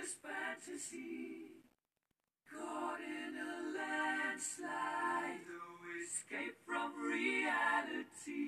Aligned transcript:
just 0.00 0.16
fantasy. 0.22 1.60
Caught 2.48 3.00
in 3.00 3.36
a 3.36 3.54
landslide, 3.76 5.44
no 5.44 5.64
escape 6.00 6.56
from 6.64 6.92
reality. 6.96 8.40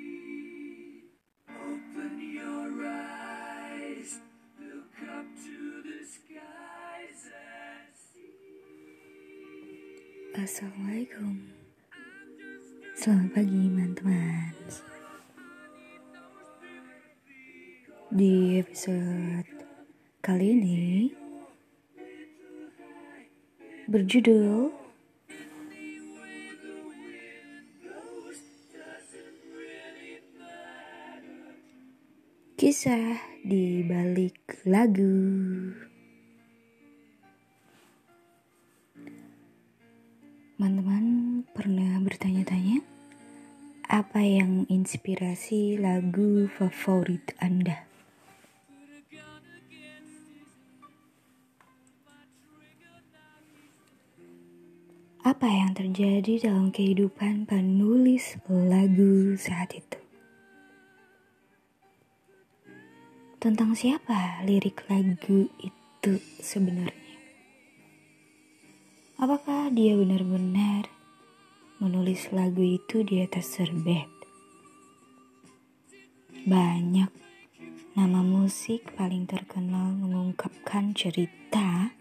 Open 1.51 2.13
your 2.21 2.87
eyes, 2.89 4.19
look 4.61 4.97
up 5.13 5.27
to 5.45 5.83
the 5.85 6.01
skies 6.09 7.23
and 7.29 7.93
see. 7.93 8.73
Assalamualaikum 10.33 11.53
Selamat 12.97 13.29
pagi 13.37 13.69
teman-teman 13.69 14.57
Di 18.13 18.57
episode 18.57 19.49
kali 20.25 20.57
ini 20.57 21.22
Berjudul 23.91 24.71
Kisah 32.55 33.19
di 33.43 33.83
balik 33.83 34.63
lagu 34.71 35.19
Teman-teman 40.63 41.43
pernah 41.51 41.99
bertanya-tanya 41.99 42.87
apa 43.91 44.23
yang 44.23 44.63
inspirasi 44.71 45.75
lagu 45.75 46.47
favorit 46.55 47.35
Anda? 47.43 47.92
Apa 55.23 55.47
yang 55.47 55.71
terjadi 55.71 56.51
dalam 56.51 56.75
kehidupan 56.75 57.47
penulis 57.47 58.43
lagu 58.51 59.39
saat 59.39 59.71
itu? 59.71 59.99
Tentang 63.39 63.71
siapa 63.79 64.43
lirik 64.43 64.83
lagu 64.91 65.47
itu 65.63 66.19
sebenarnya? 66.43 67.15
Apakah 69.23 69.71
dia 69.71 69.95
benar-benar 69.95 70.91
menulis 71.79 72.27
lagu 72.35 72.67
itu 72.67 73.07
di 73.07 73.23
atas 73.23 73.47
serbet? 73.47 74.11
Banyak 76.43 77.15
nama 77.95 78.27
musik 78.27 78.91
paling 78.99 79.31
terkenal 79.31 79.95
mengungkapkan 79.95 80.91
cerita 80.99 81.95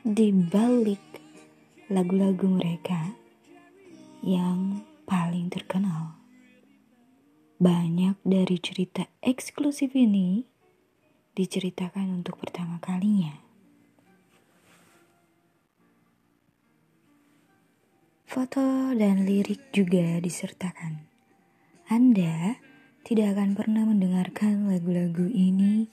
di 0.00 0.32
balik 0.32 1.21
lagu-lagu 1.90 2.46
mereka 2.46 3.16
yang 4.22 4.86
paling 5.02 5.50
terkenal. 5.50 6.14
Banyak 7.58 8.18
dari 8.22 8.58
cerita 8.58 9.06
eksklusif 9.22 9.94
ini 9.94 10.46
diceritakan 11.34 12.22
untuk 12.22 12.38
pertama 12.38 12.78
kalinya. 12.82 13.38
Foto 18.26 18.96
dan 18.96 19.28
lirik 19.28 19.70
juga 19.76 20.16
disertakan. 20.18 21.04
Anda 21.92 22.56
tidak 23.04 23.36
akan 23.36 23.52
pernah 23.52 23.84
mendengarkan 23.84 24.72
lagu-lagu 24.72 25.28
ini 25.28 25.90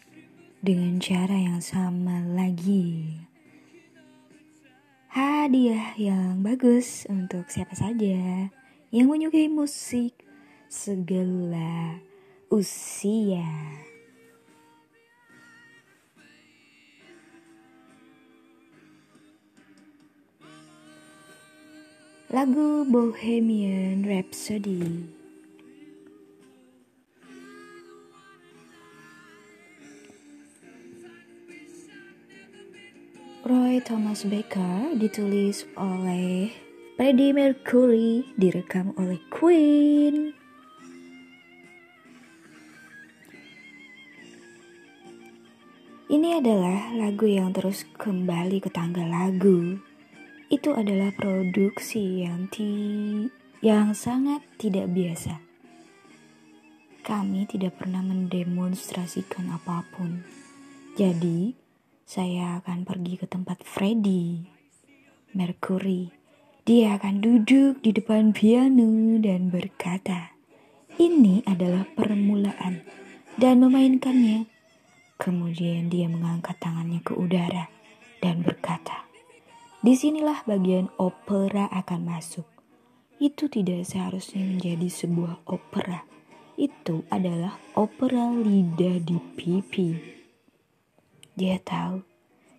dengan 0.63 1.03
cara 1.03 1.35
yang 1.35 1.59
sama 1.59 2.23
lagi. 2.23 3.28
Hadiah 5.09 5.97
yang 5.97 6.45
bagus 6.45 7.09
untuk 7.09 7.49
siapa 7.49 7.73
saja 7.73 8.45
yang 8.93 9.09
menyukai 9.09 9.49
musik 9.49 10.13
segala 10.69 11.97
usia. 12.53 13.41
Lagu 22.29 22.85
Bohemian 22.85 24.05
Rhapsody 24.05 25.09
Thomas 33.79 34.27
Baker 34.27 34.95
ditulis 34.99 35.63
oleh 35.79 36.51
Freddie 36.99 37.31
Mercury 37.31 38.27
direkam 38.35 38.91
oleh 38.99 39.19
Queen 39.31 40.35
Ini 46.09 46.41
adalah 46.41 46.91
lagu 46.97 47.29
yang 47.29 47.53
terus 47.53 47.85
kembali 47.95 48.59
ke 48.63 48.73
tangga 48.73 49.05
lagu 49.05 49.77
itu 50.49 50.73
adalah 50.73 51.13
produksi 51.13 52.25
yang 52.25 52.49
ti 52.49 53.29
yang 53.61 53.93
sangat 53.93 54.41
tidak 54.57 54.89
biasa. 54.89 55.37
Kami 57.05 57.45
tidak 57.45 57.77
pernah 57.77 58.01
mendemonstrasikan 58.01 59.53
apa 59.53 59.85
pun. 59.93 60.25
Jadi, 60.97 61.53
saya 62.09 62.57
akan 62.57 62.89
pergi 62.89 63.21
ke 63.21 63.29
tempat 63.29 63.61
Freddy 63.61 64.41
Mercury. 65.37 66.09
Dia 66.65 66.97
akan 66.97 67.21
duduk 67.21 67.85
di 67.85 67.93
depan 67.93 68.33
piano 68.33 69.21
dan 69.21 69.53
berkata, 69.53 70.33
"Ini 70.97 71.45
adalah 71.45 71.85
permulaan." 71.93 72.81
Dan 73.37 73.61
memainkannya. 73.61 74.49
Kemudian 75.21 75.93
dia 75.93 76.09
mengangkat 76.09 76.57
tangannya 76.57 76.97
ke 77.05 77.13
udara 77.13 77.69
dan 78.25 78.41
berkata, 78.41 79.05
Di 79.79 79.93
sinilah 79.93 80.43
bagian 80.49 80.89
opera 80.97 81.69
akan 81.69 82.09
masuk. 82.09 82.49
Itu 83.21 83.53
tidak 83.53 83.85
seharusnya 83.85 84.43
menjadi 84.43 84.89
sebuah 84.91 85.45
opera. 85.45 86.03
Itu 86.57 87.07
adalah 87.13 87.55
opera 87.77 88.33
lidah 88.33 88.97
di 88.99 89.15
pipi. 89.37 90.18
Dia 91.39 91.55
tahu, 91.55 92.03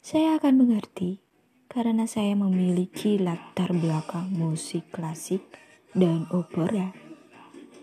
saya 0.01 0.41
akan 0.41 0.65
mengerti 0.65 1.21
karena 1.69 2.09
saya 2.09 2.33
memiliki 2.33 3.21
latar 3.21 3.77
belakang 3.77 4.33
musik 4.33 4.89
klasik 4.89 5.45
dan 5.93 6.25
opera. 6.33 6.89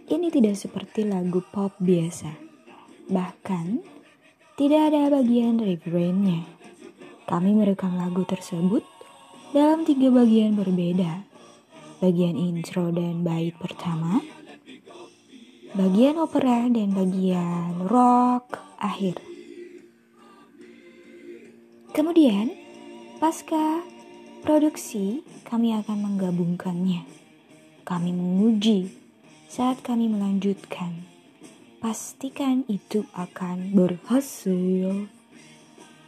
Ini 0.10 0.34
tidak 0.34 0.58
seperti 0.58 1.06
lagu 1.06 1.46
pop 1.54 1.78
biasa. 1.78 2.34
Bahkan, 3.14 3.78
tidak 4.58 4.90
ada 4.90 5.14
bagian 5.14 5.62
refrainnya. 5.62 6.50
Kami 7.30 7.54
merekam 7.54 7.94
lagu 7.94 8.26
tersebut 8.26 8.82
dalam 9.54 9.86
tiga 9.86 10.10
bagian 10.10 10.58
berbeda. 10.58 11.30
Bagian 12.02 12.34
intro 12.34 12.90
dan 12.90 13.22
bait 13.22 13.54
pertama, 13.54 14.18
bagian 15.78 16.18
opera 16.18 16.66
dan 16.74 16.90
bagian 16.90 17.86
rock 17.86 18.58
akhir. 18.82 19.27
Kemudian, 21.96 22.52
pasca 23.20 23.84
produksi, 24.44 25.24
kami 25.48 25.76
akan 25.76 25.98
menggabungkannya. 26.04 27.04
Kami 27.88 28.12
menguji 28.12 28.92
saat 29.48 29.80
kami 29.80 30.12
melanjutkan. 30.12 31.08
Pastikan 31.80 32.68
itu 32.68 33.08
akan 33.16 33.72
berhasil. 33.72 35.08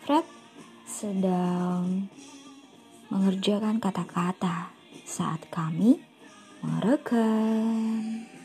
Fred 0.03 0.25
sedang 0.89 2.09
mengerjakan 3.13 3.77
kata-kata 3.77 4.73
saat 5.05 5.45
kami 5.53 6.01
merekam. 6.65 8.38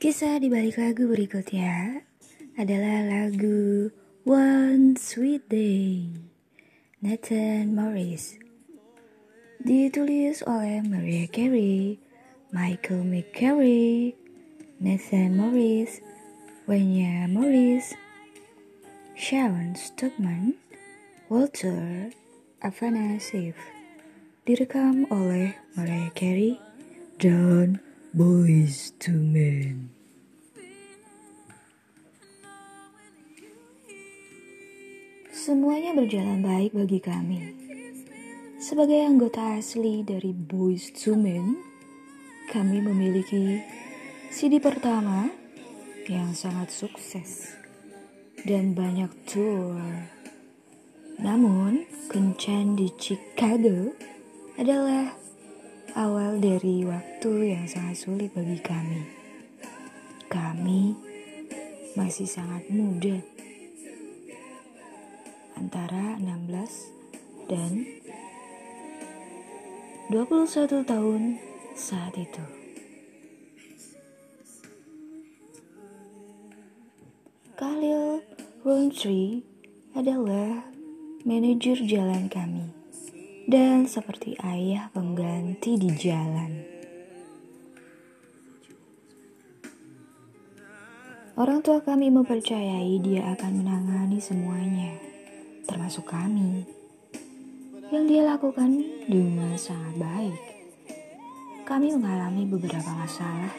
Kisah 0.00 0.40
di 0.40 0.48
balik 0.48 0.80
lagu 0.80 1.12
berikutnya 1.12 2.00
adalah 2.56 3.04
lagu 3.04 3.92
One 4.24 4.96
Sweet 4.96 5.44
Day 5.52 6.08
Nathan 7.04 7.76
Morris. 7.76 8.40
Ditulis 9.60 10.40
oleh 10.48 10.80
Maria 10.88 11.28
Carey, 11.28 12.00
Michael 12.48 13.04
McCary, 13.04 14.16
Nathan 14.80 15.36
Morris, 15.36 16.00
Wenya 16.64 17.28
Morris, 17.28 17.92
Sharon 19.12 19.76
Stockman, 19.76 20.56
Walter 21.28 22.08
Afanasieff 22.64 23.60
direkam 24.48 25.04
oleh 25.12 25.60
Mariah 25.76 26.08
Carey 26.16 26.56
dan 27.20 27.84
Boys 28.10 28.90
to 28.98 29.14
Men. 29.14 29.86
Semuanya 35.30 35.94
berjalan 35.94 36.42
baik 36.42 36.74
bagi 36.74 36.98
kami. 36.98 37.54
Sebagai 38.58 38.98
anggota 39.06 39.54
asli 39.54 40.02
dari 40.02 40.34
Boys 40.34 40.90
to 40.90 41.14
Men, 41.14 41.54
kami 42.50 42.82
memiliki 42.82 43.62
CD 44.34 44.58
pertama 44.58 45.30
yang 46.10 46.34
sangat 46.34 46.74
sukses 46.74 47.54
dan 48.42 48.74
banyak 48.74 49.14
tour. 49.30 49.78
Namun, 51.22 51.86
kencan 52.10 52.74
di 52.74 52.90
Chicago 52.98 53.94
adalah 54.58 55.19
awal 56.00 56.40
dari 56.40 56.80
waktu 56.88 57.52
yang 57.52 57.68
sangat 57.68 58.00
sulit 58.00 58.32
bagi 58.32 58.56
kami. 58.64 59.04
Kami 60.32 60.96
masih 61.92 62.24
sangat 62.24 62.64
muda, 62.72 63.20
antara 65.60 66.16
16 66.16 67.52
dan 67.52 67.84
21 70.08 70.88
tahun 70.88 71.36
saat 71.76 72.16
itu. 72.16 72.44
Khalil 77.60 78.24
Rountree 78.64 79.44
adalah 79.92 80.64
manajer 81.28 81.76
jalan 81.84 82.32
kami 82.32 82.79
dan 83.50 83.82
seperti 83.82 84.38
ayah 84.46 84.86
pengganti 84.94 85.74
di 85.74 85.90
jalan. 85.98 86.62
Orang 91.34 91.58
tua 91.58 91.82
kami 91.82 92.14
mempercayai 92.14 93.02
dia 93.02 93.34
akan 93.34 93.50
menangani 93.58 94.22
semuanya, 94.22 94.94
termasuk 95.66 96.06
kami. 96.06 96.62
Yang 97.90 98.04
dia 98.06 98.22
lakukan 98.22 98.70
dengan 99.10 99.58
sangat 99.58 99.98
baik. 99.98 100.38
Kami 101.66 101.90
mengalami 101.98 102.46
beberapa 102.46 102.94
masalah 102.94 103.50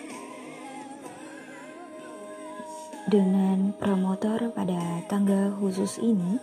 dengan 3.12 3.76
promotor 3.76 4.56
pada 4.56 5.04
tanggal 5.12 5.52
khusus 5.60 6.00
ini. 6.00 6.40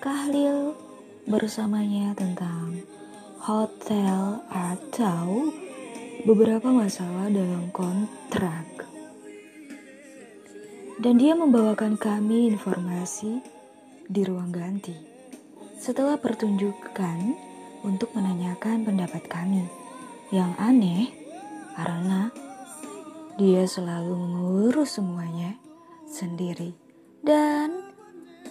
Kahlil 0.00 0.87
bersamanya 1.28 2.16
tentang 2.16 2.80
hotel 3.44 4.40
atau 4.48 5.52
beberapa 6.24 6.72
masalah 6.72 7.28
dalam 7.28 7.68
kontrak. 7.68 8.64
Dan 10.98 11.20
dia 11.20 11.36
membawakan 11.36 12.00
kami 12.00 12.50
informasi 12.50 13.38
di 14.08 14.24
ruang 14.24 14.50
ganti. 14.50 14.96
Setelah 15.78 16.18
pertunjukan 16.18 17.36
untuk 17.86 18.10
menanyakan 18.16 18.82
pendapat 18.82 19.22
kami. 19.30 19.62
Yang 20.34 20.52
aneh 20.58 21.04
karena 21.78 22.32
dia 23.38 23.62
selalu 23.64 24.12
mengurus 24.18 24.98
semuanya 24.98 25.54
sendiri 26.10 26.74
dan 27.22 27.94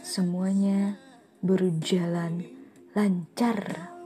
semuanya 0.01 0.95
berjalan 1.44 2.56
lancar. 2.97 3.96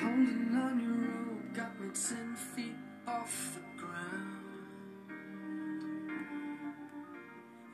Holding 0.00 0.54
on 0.56 0.74
your 0.80 0.98
rope, 1.10 1.54
got 1.54 1.72
me 1.80 1.88
ten 1.92 2.36
feet 2.36 2.76
off 3.06 3.56
the 3.56 3.64
ground. 3.80 4.42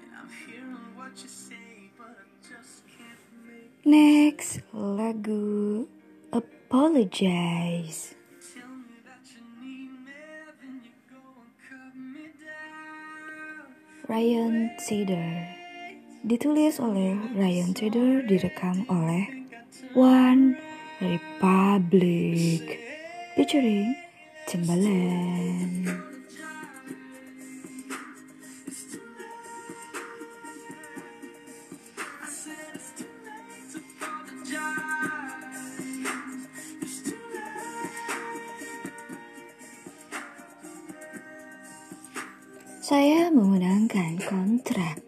And 0.02 0.10
I'm 0.18 0.30
hearing 0.46 0.96
what 0.96 1.12
you 1.22 1.28
say, 1.28 1.90
but 1.96 2.16
I 2.18 2.26
just 2.42 2.82
can't 2.87 3.25
make 3.46 3.84
Next 3.84 4.60
lagu 4.75 5.87
Apologize. 6.32 8.18
Ryan 14.08 14.72
Tedder 14.80 15.52
Ditulis 16.25 16.80
oleh 16.80 17.12
Ryan 17.37 17.76
Tedder 17.76 18.25
Direkam 18.25 18.88
oleh 18.88 19.28
One 19.92 20.56
Republic 20.99 22.75
Featuring 23.38 23.95
Timbaland. 24.50 25.87
Saya 42.83 43.31
memenangkan 43.31 44.19
kontrak 44.26 44.99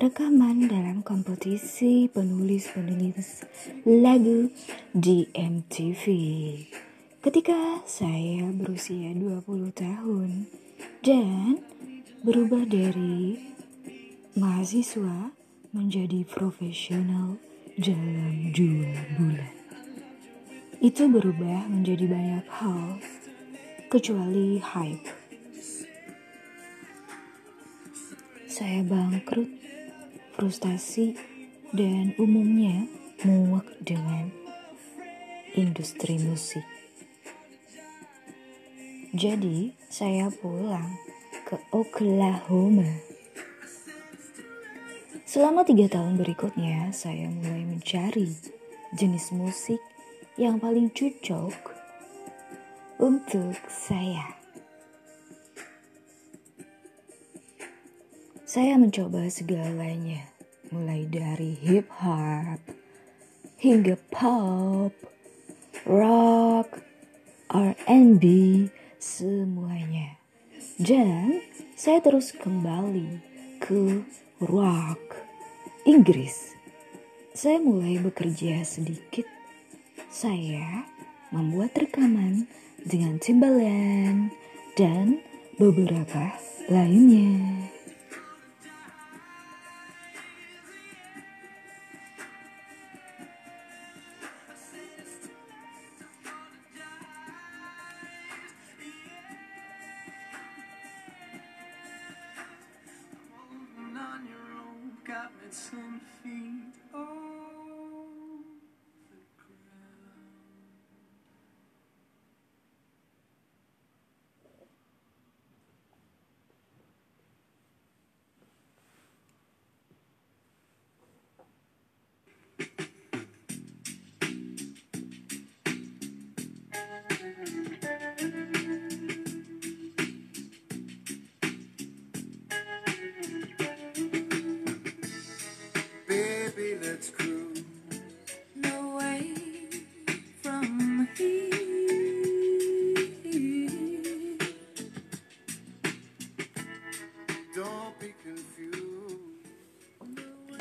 rekaman 0.00 0.64
dalam 0.64 1.04
kompetisi 1.04 2.08
penulis-penulis 2.08 3.44
lagu 3.84 4.48
di 4.96 5.28
MTV. 5.36 6.04
Ketika 7.20 7.84
saya 7.84 8.48
berusia 8.48 9.12
20 9.12 9.68
tahun 9.76 10.48
dan 11.04 11.60
berubah 12.24 12.64
dari 12.64 13.36
mahasiswa 14.40 15.36
menjadi 15.76 16.24
profesional 16.24 17.36
dalam 17.76 18.56
dua 18.56 18.96
bulan. 19.20 19.52
Itu 20.80 21.12
berubah 21.12 21.68
menjadi 21.68 22.08
banyak 22.08 22.46
hal, 22.56 22.96
kecuali 23.92 24.56
hype. 24.64 25.12
Saya 28.48 28.80
bangkrut, 28.80 29.52
frustasi, 30.40 31.12
dan 31.76 32.16
umumnya 32.16 32.88
muak 33.28 33.68
dengan 33.84 34.45
industri 35.56 36.20
musik. 36.20 36.62
Jadi, 39.16 39.72
saya 39.88 40.28
pulang 40.28 40.92
ke 41.48 41.56
Oklahoma. 41.72 43.00
Selama 45.24 45.64
tiga 45.64 45.88
tahun 45.88 46.20
berikutnya, 46.20 46.92
saya 46.92 47.32
mulai 47.32 47.64
mencari 47.64 48.28
jenis 48.92 49.32
musik 49.32 49.80
yang 50.36 50.60
paling 50.60 50.92
cocok 50.92 51.56
untuk 53.00 53.56
saya. 53.72 54.36
Saya 58.44 58.76
mencoba 58.76 59.28
segalanya, 59.32 60.28
mulai 60.68 61.08
dari 61.08 61.56
hip 61.60 61.88
hop 61.96 62.60
hingga 63.56 63.96
pop, 64.12 64.92
rock, 65.86 66.82
R&B, 67.46 68.24
semuanya. 68.98 70.18
Dan 70.82 71.40
saya 71.78 72.02
terus 72.02 72.34
kembali 72.34 73.22
ke 73.62 74.02
rock 74.42 75.00
Inggris. 75.86 76.58
Saya 77.32 77.62
mulai 77.62 78.02
bekerja 78.02 78.66
sedikit. 78.66 79.24
Saya 80.10 80.90
membuat 81.30 81.78
rekaman 81.78 82.50
dengan 82.82 83.22
Timbaland 83.22 84.34
dan 84.74 85.22
beberapa 85.54 86.34
lainnya. 86.66 87.70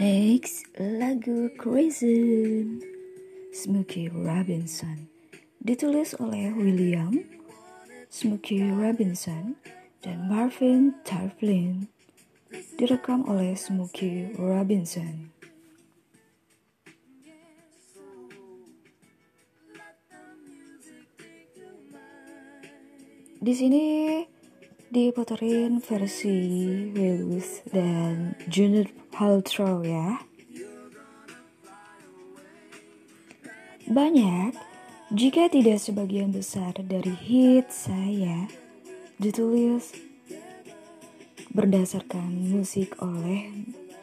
Next, 0.05 0.69
lagu 0.77 1.49
Crescent 1.57 2.77
Smokey 3.49 4.05
Robinson 4.13 5.09
ditulis 5.65 6.13
oleh 6.21 6.53
William 6.53 7.25
Smokey 8.13 8.69
Robinson 8.69 9.57
dan 10.05 10.29
Marvin 10.29 10.93
Tarplin 11.01 11.89
direkam 12.77 13.25
oleh 13.25 13.57
Smokey 13.57 14.29
Robinson. 14.37 15.33
Di 23.41 23.53
sini 23.57 23.85
diputerin 24.95 25.83
versi 25.83 26.31
Willis 26.95 27.67
dan 27.67 28.31
Junior 28.47 28.87
Paltrow 29.11 29.83
ya. 29.83 30.23
Banyak, 33.91 34.55
jika 35.11 35.51
tidak 35.51 35.83
sebagian 35.83 36.31
besar 36.31 36.79
dari 36.79 37.11
hit 37.11 37.75
saya 37.75 38.47
ditulis 39.19 39.91
berdasarkan 41.51 42.55
musik 42.55 42.95
oleh 43.03 43.51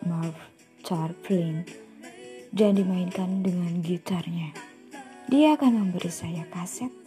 Marv 0.04 0.36
Tarplin 0.84 1.64
dan 2.52 2.76
dimainkan 2.76 3.40
dengan 3.40 3.80
gitarnya. 3.80 4.52
Dia 5.32 5.56
akan 5.56 5.88
memberi 5.88 6.12
saya 6.12 6.44
kaset 6.52 7.01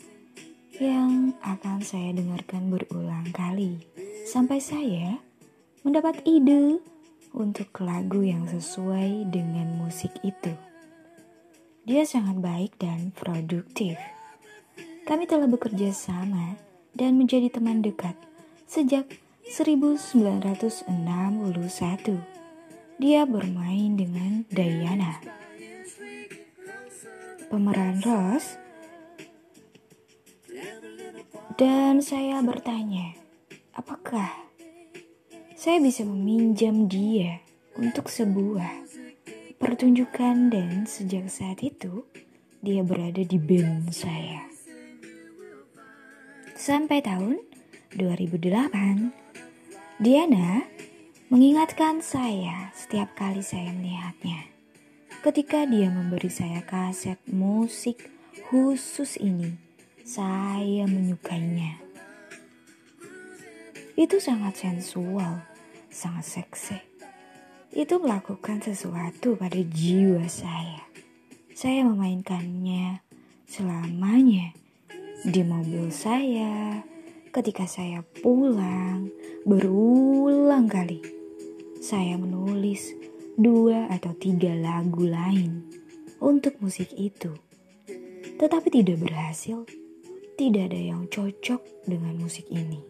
yang 0.79 1.31
akan 1.39 1.79
saya 1.79 2.11
dengarkan 2.11 2.67
berulang 2.67 3.31
kali 3.31 3.79
sampai 4.27 4.59
saya 4.59 5.23
mendapat 5.87 6.19
ide 6.27 6.83
untuk 7.31 7.71
lagu 7.79 8.19
yang 8.23 8.43
sesuai 8.43 9.31
dengan 9.31 9.79
musik 9.79 10.11
itu. 10.27 10.51
Dia 11.85 12.03
sangat 12.03 12.41
baik 12.41 12.75
dan 12.81 13.15
produktif. 13.15 13.95
Kami 15.05 15.29
telah 15.29 15.47
bekerja 15.47 15.93
sama 15.93 16.57
dan 16.91 17.15
menjadi 17.15 17.53
teman 17.53 17.79
dekat 17.79 18.17
sejak 18.65 19.05
1961. 19.45 20.89
Dia 22.97 23.21
bermain 23.29 23.91
dengan 23.93 24.43
Diana. 24.49 25.21
Pemeran 27.47 28.01
Rose 28.01 28.64
dan 31.55 32.03
saya 32.03 32.43
bertanya, 32.43 33.15
apakah 33.71 34.27
saya 35.55 35.79
bisa 35.79 36.03
meminjam 36.03 36.91
dia 36.91 37.39
untuk 37.79 38.11
sebuah 38.11 38.83
pertunjukan 39.55 40.51
dan 40.51 40.83
sejak 40.83 41.31
saat 41.31 41.63
itu 41.63 42.03
dia 42.59 42.83
berada 42.83 43.23
di 43.23 43.39
band 43.39 43.87
saya. 43.95 44.43
Sampai 46.59 46.99
tahun 46.99 47.39
2008, 47.95 50.03
Diana 50.03 50.59
mengingatkan 51.31 52.03
saya 52.03 52.75
setiap 52.75 53.15
kali 53.15 53.39
saya 53.39 53.71
melihatnya. 53.71 54.51
Ketika 55.23 55.63
dia 55.63 55.87
memberi 55.87 56.27
saya 56.27 56.59
kaset 56.67 57.15
musik 57.31 58.11
khusus 58.51 59.15
ini, 59.23 59.64
saya 60.05 60.85
menyukainya. 60.85 61.81
Itu 63.97 64.21
sangat 64.21 64.61
sensual, 64.61 65.41
sangat 65.89 66.25
seksi. 66.29 66.77
Itu 67.73 67.97
melakukan 67.97 68.61
sesuatu 68.61 69.33
pada 69.33 69.57
jiwa 69.57 70.29
saya. 70.29 70.85
Saya 71.57 71.89
memainkannya 71.89 73.01
selamanya 73.49 74.53
di 75.25 75.41
mobil 75.41 75.89
saya, 75.89 76.85
ketika 77.33 77.65
saya 77.65 78.05
pulang, 78.21 79.09
berulang 79.41 80.69
kali. 80.69 81.01
Saya 81.81 82.13
menulis 82.21 82.93
dua 83.41 83.89
atau 83.89 84.13
tiga 84.13 84.53
lagu 84.53 85.01
lain 85.01 85.65
untuk 86.21 86.61
musik 86.61 86.93
itu. 86.93 87.33
Tetapi 88.37 88.67
tidak 88.69 89.01
berhasil, 89.01 89.65
tidak 90.35 90.71
ada 90.71 90.81
yang 90.91 91.07
cocok 91.07 91.87
dengan 91.87 92.19
musik 92.19 92.43
ini. 92.51 92.83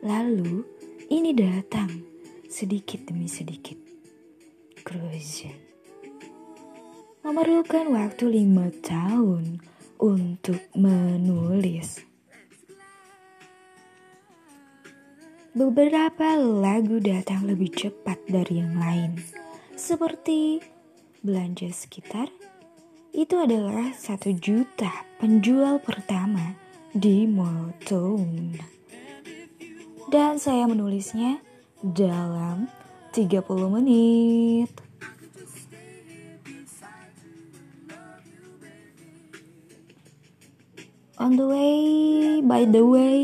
Lalu, 0.00 0.64
ini 1.12 1.36
datang 1.36 1.92
sedikit 2.48 3.04
demi 3.04 3.28
sedikit. 3.28 3.76
Cruisen. 4.80 5.52
Memerlukan 7.20 7.92
waktu 7.92 8.32
lima 8.32 8.72
tahun 8.80 9.60
untuk 10.00 10.56
menulis. 10.72 12.00
Beberapa 15.52 16.40
lagu 16.40 16.96
datang 16.96 17.44
lebih 17.44 17.76
cepat 17.76 18.24
dari 18.24 18.64
yang 18.64 18.80
lain, 18.80 19.20
seperti 19.76 20.64
belanja 21.20 21.68
sekitar. 21.76 22.32
Itu 23.12 23.42
adalah 23.42 23.92
satu 23.92 24.32
juta 24.32 25.04
penjual 25.20 25.82
pertama 25.82 26.69
di 26.90 27.22
Motown. 27.26 28.58
Dan 30.10 30.42
saya 30.42 30.66
menulisnya 30.66 31.38
dalam 31.86 32.66
30 33.14 33.46
menit. 33.70 34.70
On 41.20 41.36
the 41.36 41.44
way, 41.44 42.40
by 42.40 42.64
the 42.64 42.80
way, 42.80 43.22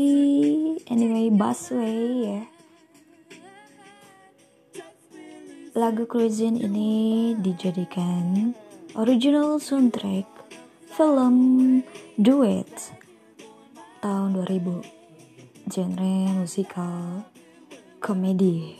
anyway, 0.85 1.33
busway 1.33 2.29
ya. 2.29 2.41
Lagu 5.73 6.05
Cruisin 6.05 6.61
ini 6.61 7.33
dijadikan 7.41 8.53
original 8.93 9.57
soundtrack 9.57 10.25
film 10.93 11.37
duet 12.17 12.69
tahun 14.07 14.39
2000 14.39 15.67
genre 15.67 16.15
musikal 16.39 17.27
komedi. 17.99 18.79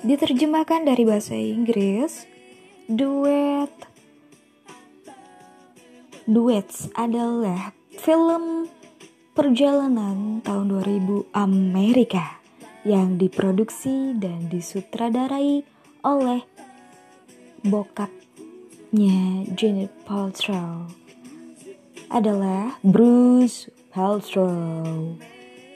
Diterjemahkan 0.00 0.88
dari 0.88 1.04
bahasa 1.04 1.36
Inggris 1.36 2.24
duet 2.88 3.68
Duets 6.24 6.88
adalah 6.96 7.76
film 8.00 8.64
perjalanan 9.36 10.40
tahun 10.40 10.80
2000 10.80 11.28
Amerika 11.36 12.40
yang 12.88 13.20
diproduksi 13.20 14.16
dan 14.16 14.48
disutradarai 14.48 15.60
oleh 16.08 16.40
bokapnya 18.96 19.44
Janet 19.52 19.92
Paltrow 20.08 20.88
adalah 22.08 22.80
Bruce 22.80 23.68
Paltrow 23.92 25.12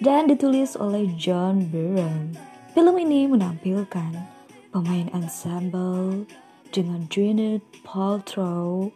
dan 0.01 0.25
ditulis 0.25 0.73
oleh 0.73 1.05
John 1.21 1.69
Byrne. 1.69 2.33
Film 2.73 2.97
ini 2.97 3.29
menampilkan 3.29 4.25
pemain 4.73 5.13
ensemble 5.13 6.25
dengan 6.73 7.05
Janet 7.13 7.61
Paltrow, 7.85 8.89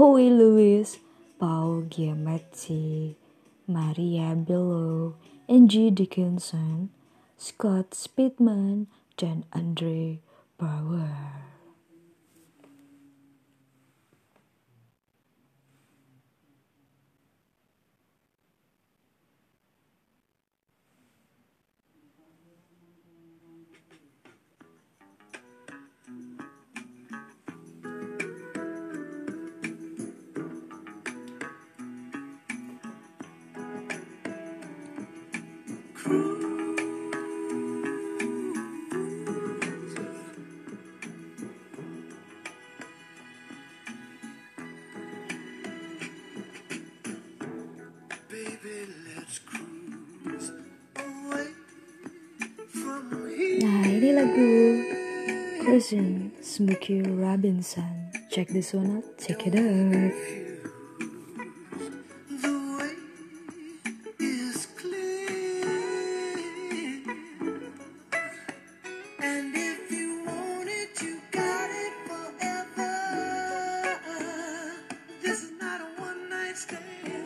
Huey 0.00 0.32
Lewis, 0.32 0.96
Paul 1.36 1.84
Giamatti, 1.92 3.20
Maria 3.68 4.32
Bello, 4.32 5.20
Angie 5.44 5.92
Dickinson, 5.92 6.88
Scott 7.36 7.92
Speedman, 7.92 8.88
dan 9.20 9.44
Andre 9.52 10.24
Bauer. 10.56 11.52
Lagu 54.32 55.60
Cruising 55.60 56.32
Smokey 56.40 57.02
Robinson. 57.02 58.10
Check 58.30 58.48
this 58.48 58.72
one 58.72 58.96
out, 58.96 59.04
check 59.18 59.46
it 59.46 59.54
out. 59.54 60.12
The 76.70 77.21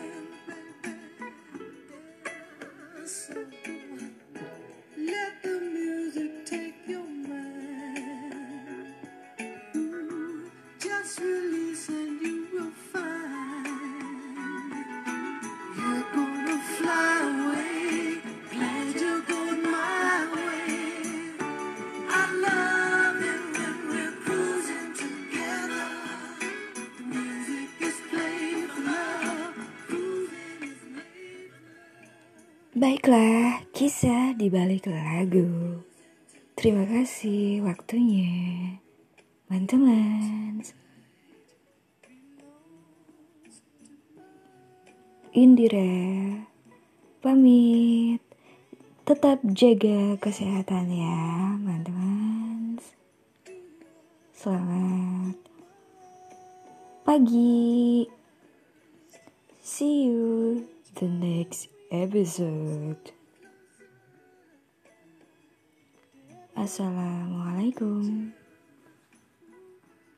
Baiklah, 32.77 33.65
kisah 33.73 34.37
di 34.37 34.53
balik 34.53 34.85
lagu. 34.85 35.81
Terima 36.53 36.85
kasih 36.85 37.65
waktunya, 37.65 38.77
teman-teman. 39.49 40.61
Indira, 45.33 45.97
pamit. 47.25 48.21
Tetap 49.09 49.41
jaga 49.57 50.21
kesehatan 50.21 50.93
ya, 50.93 51.17
teman-teman. 51.57 52.77
Selamat 54.37 55.37
pagi. 57.09 58.05
See 59.65 60.13
you 60.13 60.69
the 61.01 61.09
next 61.09 61.76
episode. 61.91 63.13
Assalamualaikum. 66.57 68.33